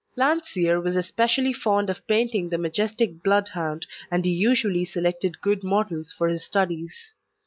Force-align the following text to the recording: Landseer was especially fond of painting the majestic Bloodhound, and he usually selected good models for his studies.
Landseer 0.15 0.81
was 0.81 0.95
especially 0.95 1.53
fond 1.53 1.87
of 1.87 2.07
painting 2.07 2.49
the 2.49 2.57
majestic 2.57 3.21
Bloodhound, 3.21 3.85
and 4.09 4.25
he 4.25 4.31
usually 4.31 4.83
selected 4.83 5.41
good 5.41 5.63
models 5.63 6.11
for 6.11 6.27
his 6.27 6.43
studies. 6.43 7.13